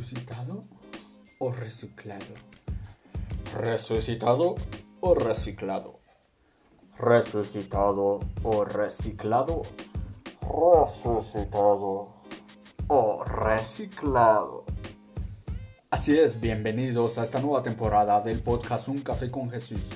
¿Resucitado 0.00 0.62
o 1.40 1.52
reciclado? 1.52 2.34
¿Resucitado 3.54 4.54
o 5.00 5.14
reciclado? 5.14 6.00
¿Resucitado 6.96 8.20
o 8.42 8.64
reciclado? 8.64 9.62
¿Resucitado 10.40 12.14
o 12.88 13.24
reciclado? 13.24 14.64
Así 15.90 16.18
es, 16.18 16.40
bienvenidos 16.40 17.18
a 17.18 17.22
esta 17.22 17.38
nueva 17.38 17.62
temporada 17.62 18.22
del 18.22 18.40
podcast 18.40 18.88
Un 18.88 19.02
Café 19.02 19.30
con 19.30 19.50
Jesús. 19.50 19.90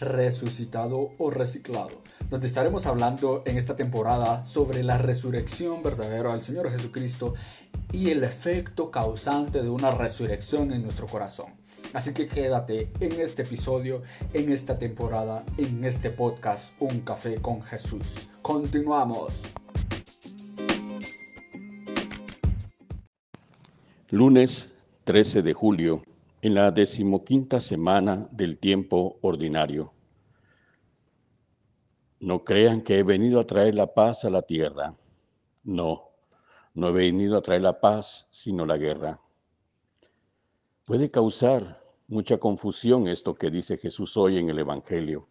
¿Resucitado 0.00 1.10
o 1.18 1.30
reciclado? 1.30 2.02
Donde 2.30 2.46
estaremos 2.46 2.86
hablando 2.86 3.42
en 3.44 3.58
esta 3.58 3.74
temporada 3.74 4.44
sobre 4.44 4.84
la 4.84 4.98
resurrección 4.98 5.82
verdadera 5.82 6.30
del 6.30 6.42
Señor 6.42 6.70
Jesucristo 6.70 7.34
y 7.92 8.10
el 8.10 8.22
efecto 8.22 8.90
causante 8.90 9.62
de 9.62 9.68
una 9.68 9.90
resurrección 9.90 10.72
en 10.72 10.82
nuestro 10.84 11.08
corazón. 11.08 11.46
Así 11.92 12.14
que 12.14 12.28
quédate 12.28 12.88
en 13.00 13.20
este 13.20 13.42
episodio, 13.42 14.02
en 14.32 14.52
esta 14.52 14.78
temporada, 14.78 15.44
en 15.58 15.84
este 15.84 16.10
podcast 16.10 16.72
Un 16.78 17.00
Café 17.00 17.34
con 17.36 17.62
Jesús. 17.62 18.28
Continuamos. 18.42 19.32
Lunes 24.10 24.70
13 25.04 25.42
de 25.42 25.52
julio, 25.52 26.02
en 26.42 26.54
la 26.54 26.70
decimoquinta 26.70 27.60
semana 27.60 28.28
del 28.30 28.56
tiempo 28.58 29.18
ordinario. 29.20 29.92
No 32.20 32.44
crean 32.44 32.82
que 32.82 32.98
he 32.98 33.02
venido 33.02 33.40
a 33.40 33.46
traer 33.46 33.74
la 33.74 33.94
paz 33.94 34.26
a 34.26 34.30
la 34.30 34.42
tierra. 34.42 34.94
No, 35.64 36.10
no 36.74 36.88
he 36.88 36.92
venido 36.92 37.38
a 37.38 37.40
traer 37.40 37.62
la 37.62 37.80
paz, 37.80 38.28
sino 38.30 38.66
la 38.66 38.76
guerra. 38.76 39.20
Puede 40.84 41.10
causar 41.10 41.82
mucha 42.08 42.36
confusión 42.36 43.08
esto 43.08 43.34
que 43.34 43.50
dice 43.50 43.78
Jesús 43.78 44.18
hoy 44.18 44.36
en 44.36 44.50
el 44.50 44.58
Evangelio. 44.58 45.28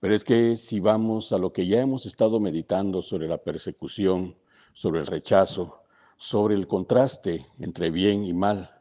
Pero 0.00 0.14
es 0.14 0.24
que 0.24 0.56
si 0.56 0.80
vamos 0.80 1.32
a 1.32 1.38
lo 1.38 1.52
que 1.52 1.68
ya 1.68 1.80
hemos 1.80 2.04
estado 2.04 2.40
meditando 2.40 3.00
sobre 3.00 3.28
la 3.28 3.38
persecución, 3.38 4.36
sobre 4.72 5.00
el 5.00 5.06
rechazo, 5.06 5.82
sobre 6.16 6.56
el 6.56 6.66
contraste 6.66 7.46
entre 7.60 7.90
bien 7.92 8.24
y 8.24 8.32
mal, 8.32 8.75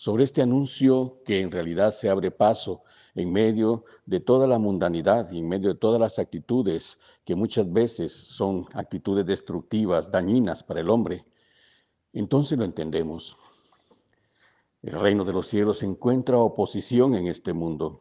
sobre 0.00 0.24
este 0.24 0.40
anuncio 0.40 1.20
que 1.26 1.40
en 1.40 1.50
realidad 1.50 1.92
se 1.92 2.08
abre 2.08 2.30
paso 2.30 2.84
en 3.14 3.30
medio 3.30 3.84
de 4.06 4.18
toda 4.18 4.46
la 4.46 4.58
mundanidad 4.58 5.30
y 5.30 5.40
en 5.40 5.46
medio 5.46 5.68
de 5.68 5.78
todas 5.78 6.00
las 6.00 6.18
actitudes 6.18 6.98
que 7.22 7.34
muchas 7.34 7.70
veces 7.70 8.10
son 8.10 8.64
actitudes 8.72 9.26
destructivas, 9.26 10.10
dañinas 10.10 10.62
para 10.62 10.80
el 10.80 10.88
hombre, 10.88 11.26
entonces 12.14 12.56
lo 12.56 12.64
entendemos. 12.64 13.36
El 14.80 14.98
reino 14.98 15.26
de 15.26 15.34
los 15.34 15.48
cielos 15.48 15.82
encuentra 15.82 16.38
oposición 16.38 17.14
en 17.14 17.26
este 17.26 17.52
mundo. 17.52 18.00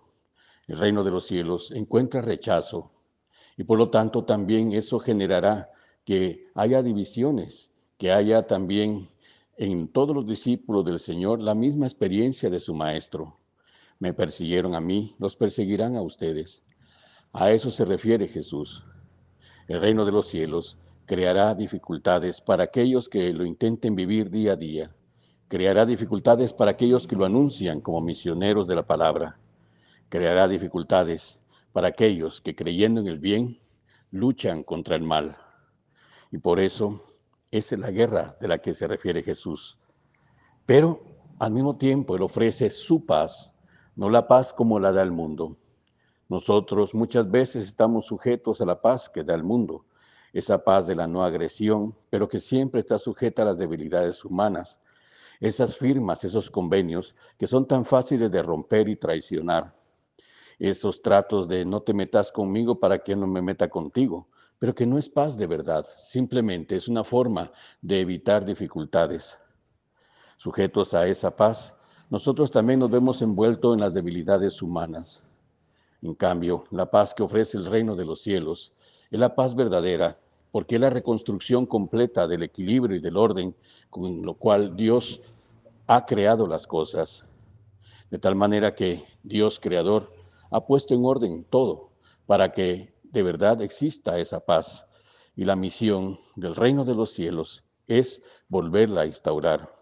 El 0.67 0.79
reino 0.79 1.03
de 1.03 1.11
los 1.11 1.25
cielos 1.25 1.69
encuentra 1.71 2.21
rechazo. 2.21 2.93
Y 3.57 3.65
por 3.65 3.77
lo 3.77 3.89
tanto 3.89 4.23
también 4.23 4.71
eso 4.71 4.99
generará 4.99 5.69
que 6.05 6.47
haya 6.55 6.81
divisiones, 6.81 7.71
que 7.97 8.13
haya 8.13 8.47
también 8.47 9.09
en 9.59 9.89
todos 9.89 10.15
los 10.15 10.25
discípulos 10.25 10.85
del 10.85 10.99
Señor 10.99 11.41
la 11.41 11.53
misma 11.53 11.85
experiencia 11.85 12.49
de 12.49 12.61
su 12.61 12.73
Maestro. 12.73 13.41
Me 13.99 14.13
persiguieron 14.13 14.73
a 14.73 14.79
mí, 14.79 15.15
los 15.19 15.35
perseguirán 15.35 15.97
a 15.97 16.01
ustedes. 16.01 16.63
A 17.33 17.51
eso 17.51 17.69
se 17.69 17.83
refiere 17.83 18.29
Jesús. 18.29 18.85
El 19.67 19.81
reino 19.81 20.05
de 20.05 20.13
los 20.13 20.27
cielos 20.27 20.77
creará 21.05 21.53
dificultades 21.55 22.39
para 22.39 22.63
aquellos 22.63 23.09
que 23.09 23.33
lo 23.33 23.43
intenten 23.43 23.95
vivir 23.95 24.29
día 24.29 24.53
a 24.53 24.55
día. 24.55 24.95
Creará 25.49 25.85
dificultades 25.85 26.53
para 26.53 26.71
aquellos 26.71 27.05
que 27.05 27.17
lo 27.17 27.25
anuncian 27.25 27.81
como 27.81 27.99
misioneros 27.99 28.65
de 28.65 28.75
la 28.75 28.87
palabra. 28.87 29.39
Creará 30.07 30.47
dificultades 30.47 31.37
para 31.73 31.89
aquellos 31.89 32.39
que 32.39 32.55
creyendo 32.55 33.01
en 33.01 33.07
el 33.07 33.19
bien 33.19 33.59
luchan 34.09 34.63
contra 34.63 34.95
el 34.95 35.03
mal. 35.03 35.35
Y 36.31 36.37
por 36.37 36.61
eso 36.61 37.03
esa 37.51 37.75
es 37.75 37.81
la 37.81 37.91
guerra 37.91 38.37
de 38.39 38.47
la 38.47 38.59
que 38.59 38.73
se 38.73 38.87
refiere 38.87 39.23
Jesús. 39.23 39.77
Pero 40.65 41.01
al 41.39 41.51
mismo 41.51 41.77
tiempo 41.77 42.15
Él 42.15 42.23
ofrece 42.23 42.69
su 42.69 43.05
paz 43.05 43.55
no 43.99 44.09
la 44.09 44.29
paz 44.29 44.53
como 44.53 44.79
la 44.79 44.93
da 44.93 45.01
el 45.01 45.11
mundo. 45.11 45.57
Nosotros 46.29 46.95
muchas 46.95 47.29
veces 47.29 47.65
estamos 47.65 48.05
sujetos 48.05 48.61
a 48.61 48.65
la 48.65 48.79
paz 48.79 49.09
que 49.09 49.25
da 49.25 49.35
el 49.35 49.43
mundo, 49.43 49.83
esa 50.31 50.63
paz 50.63 50.87
de 50.87 50.95
la 50.95 51.05
no 51.05 51.21
agresión, 51.21 51.93
pero 52.09 52.29
que 52.29 52.39
siempre 52.39 52.79
está 52.79 52.97
sujeta 52.97 53.41
a 53.41 53.45
las 53.45 53.57
debilidades 53.57 54.23
humanas, 54.23 54.79
esas 55.41 55.75
firmas, 55.75 56.23
esos 56.23 56.49
convenios 56.49 57.13
que 57.37 57.45
son 57.45 57.67
tan 57.67 57.83
fáciles 57.83 58.31
de 58.31 58.41
romper 58.41 58.87
y 58.87 58.95
traicionar, 58.95 59.75
esos 60.59 61.01
tratos 61.01 61.49
de 61.49 61.65
no 61.65 61.81
te 61.81 61.93
metas 61.93 62.31
conmigo 62.31 62.79
para 62.79 62.99
que 62.99 63.17
no 63.17 63.27
me 63.27 63.41
meta 63.41 63.69
contigo, 63.69 64.29
pero 64.59 64.75
que 64.75 64.85
no 64.85 64.97
es 64.97 65.09
paz 65.09 65.37
de 65.37 65.47
verdad, 65.47 65.87
simplemente 65.97 66.75
es 66.75 66.87
una 66.87 67.03
forma 67.05 67.51
de 67.81 68.01
evitar 68.01 68.45
dificultades. 68.45 69.39
Sujetos 70.37 70.93
a 70.93 71.07
esa 71.07 71.35
paz, 71.35 71.75
nosotros 72.09 72.51
también 72.51 72.79
nos 72.79 72.91
vemos 72.91 73.21
envueltos 73.21 73.73
en 73.73 73.79
las 73.79 73.93
debilidades 73.93 74.61
humanas. 74.61 75.23
En 76.01 76.13
cambio, 76.13 76.65
la 76.71 76.91
paz 76.91 77.13
que 77.13 77.23
ofrece 77.23 77.57
el 77.57 77.65
reino 77.65 77.95
de 77.95 78.05
los 78.05 78.21
cielos 78.21 78.73
es 79.11 79.19
la 79.19 79.35
paz 79.35 79.55
verdadera, 79.55 80.19
porque 80.51 80.75
es 80.75 80.81
la 80.81 80.89
reconstrucción 80.89 81.65
completa 81.65 82.27
del 82.27 82.43
equilibrio 82.43 82.97
y 82.97 83.01
del 83.01 83.17
orden 83.17 83.55
con 83.89 84.23
lo 84.23 84.33
cual 84.33 84.75
Dios 84.75 85.21
ha 85.87 86.05
creado 86.05 86.47
las 86.47 86.67
cosas. 86.67 87.25
De 88.11 88.17
tal 88.17 88.35
manera 88.35 88.75
que 88.75 89.05
Dios 89.23 89.59
creador 89.59 90.11
ha 90.51 90.65
puesto 90.65 90.93
en 90.93 91.05
orden 91.05 91.45
todo 91.49 91.91
para 92.25 92.51
que 92.51 92.93
de 93.11 93.23
verdad 93.23 93.61
exista 93.61 94.19
esa 94.19 94.39
paz. 94.39 94.87
Y 95.35 95.45
la 95.45 95.55
misión 95.55 96.19
del 96.35 96.55
reino 96.55 96.85
de 96.85 96.95
los 96.95 97.11
cielos 97.11 97.65
es 97.87 98.21
volverla 98.47 99.01
a 99.01 99.05
instaurar. 99.05 99.73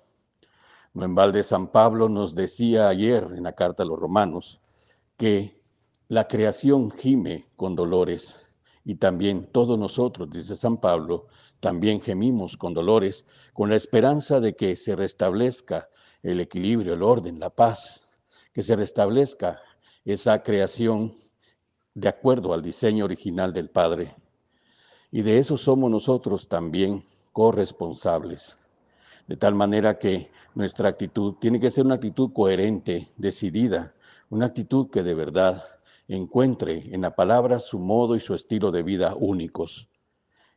No 0.94 1.06
en 1.06 1.16
balde 1.16 1.44
San 1.44 1.68
Pablo 1.68 2.10
nos 2.10 2.36
decía 2.36 2.88
ayer 2.88 3.28
en 3.36 3.44
la 3.44 3.54
carta 3.54 3.84
a 3.84 3.86
los 3.86 4.00
romanos 4.00 4.62
que 5.18 5.62
la 6.08 6.28
creación 6.28 6.90
gime 6.92 7.48
con 7.56 7.76
dolores 7.76 8.40
y 8.86 8.96
también 8.96 9.50
todos 9.52 9.78
nosotros, 9.78 10.30
dice 10.30 10.56
San 10.56 10.78
Pablo, 10.78 11.28
también 11.60 12.00
gemimos 12.02 12.56
con 12.56 12.74
dolores 12.74 13.26
con 13.54 13.70
la 13.70 13.76
esperanza 13.76 14.40
de 14.40 14.56
que 14.56 14.76
se 14.76 14.96
restablezca 14.96 15.90
el 16.24 16.40
equilibrio, 16.40 16.94
el 16.94 17.04
orden, 17.04 17.40
la 17.40 17.50
paz, 17.50 18.08
que 18.54 18.62
se 18.62 18.76
restablezca 18.76 19.62
esa 20.06 20.42
creación 20.42 21.16
de 21.98 22.10
acuerdo 22.10 22.54
al 22.54 22.62
diseño 22.62 23.06
original 23.06 23.54
del 23.54 23.70
Padre. 23.70 24.16
Y 25.12 25.22
de 25.24 25.40
eso 25.40 25.58
somos 25.58 25.90
nosotros 25.90 26.48
también 26.48 27.04
corresponsables 27.34 28.58
de 29.28 29.36
tal 29.36 29.56
manera 29.56 30.00
que 30.00 30.32
nuestra 30.56 30.90
actitud 30.90 31.36
tiene 31.40 31.60
que 31.60 31.70
ser 31.70 31.86
una 31.86 31.96
actitud 31.96 32.32
coherente, 32.34 33.12
decidida, 33.18 33.94
una 34.30 34.48
actitud 34.48 34.90
que 34.90 35.04
de 35.04 35.14
verdad 35.14 35.64
encuentre 36.08 36.94
en 36.94 37.02
la 37.02 37.16
palabra 37.16 37.60
su 37.60 37.78
modo 37.78 38.16
y 38.16 38.22
su 38.22 38.34
estilo 38.34 38.72
de 38.72 38.84
vida 38.84 39.16
únicos. 39.16 39.90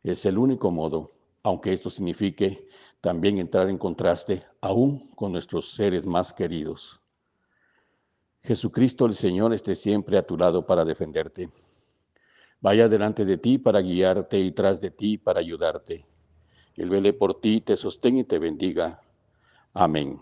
Es 0.02 0.24
el 0.24 0.38
único 0.38 0.70
modo, 0.70 1.10
aunque 1.42 1.72
esto 1.72 1.90
signifique 1.90 2.68
también 3.00 3.38
entrar 3.38 3.68
en 3.68 3.78
contraste 3.78 4.44
aún 4.60 5.10
con 5.16 5.32
nuestros 5.32 5.72
seres 5.72 6.06
más 6.06 6.32
queridos. 6.32 6.99
Jesucristo 8.42 9.06
el 9.06 9.14
Señor 9.14 9.52
esté 9.52 9.74
siempre 9.74 10.16
a 10.16 10.26
tu 10.26 10.36
lado 10.36 10.66
para 10.66 10.84
defenderte. 10.84 11.50
Vaya 12.60 12.88
delante 12.88 13.24
de 13.24 13.38
ti 13.38 13.58
para 13.58 13.80
guiarte 13.80 14.38
y 14.38 14.52
tras 14.52 14.80
de 14.80 14.90
ti 14.90 15.18
para 15.18 15.40
ayudarte. 15.40 16.06
Él 16.76 16.88
vele 16.88 17.12
por 17.12 17.40
ti, 17.40 17.60
te 17.60 17.76
sostenga 17.76 18.20
y 18.20 18.24
te 18.24 18.38
bendiga. 18.38 19.00
Amén. 19.72 20.20